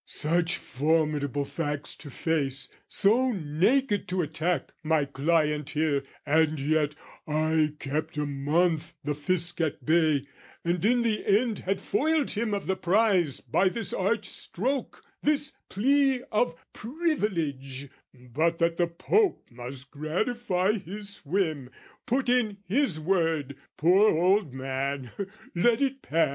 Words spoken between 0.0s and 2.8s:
'Such formidable facts to face,